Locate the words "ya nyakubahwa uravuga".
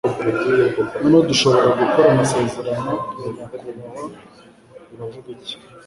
3.21-5.27